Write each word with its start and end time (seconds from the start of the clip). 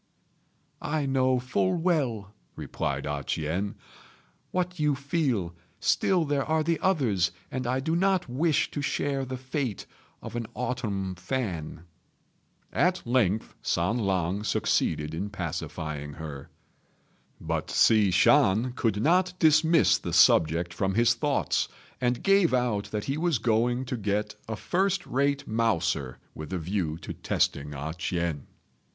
"I 0.81 1.05
know 1.05 1.37
full 1.37 1.75
well," 1.77 2.33
replied 2.55 3.05
A 3.05 3.23
ch'ien, 3.23 3.75
"what 4.49 4.79
you 4.79 4.95
feel; 4.95 5.53
still 5.79 6.25
there 6.25 6.43
are 6.43 6.63
the 6.63 6.79
others, 6.79 7.31
and 7.51 7.67
I 7.67 7.79
do 7.81 7.95
not 7.95 8.27
wish 8.27 8.71
to 8.71 8.81
share 8.81 9.25
the 9.25 9.37
fate 9.37 9.85
of 10.23 10.35
an 10.35 10.47
autumn 10.55 11.13
fan." 11.13 11.83
At 12.73 13.05
length 13.05 13.53
San 13.61 13.99
lang 13.99 14.43
succeeded 14.43 15.13
in 15.13 15.29
pacifying 15.29 16.13
her; 16.13 16.49
but 17.39 17.69
Hsi 17.69 18.09
Shan 18.09 18.73
could 18.73 19.03
not 19.03 19.33
dismiss 19.37 19.99
the 19.99 20.13
subject 20.13 20.73
from 20.73 20.95
his 20.95 21.13
thoughts, 21.13 21.67
and 22.01 22.23
gave 22.23 22.55
out 22.55 22.85
that 22.85 23.03
he 23.05 23.19
was 23.19 23.37
going 23.37 23.85
to 23.85 23.97
get 23.97 24.33
a 24.49 24.55
first 24.55 25.05
rate 25.05 25.47
mouser, 25.47 26.17
with 26.33 26.51
a 26.51 26.57
view 26.57 26.97
to 26.97 27.13
testing 27.13 27.75
A 27.75 27.93
ch'ien. 27.93 28.47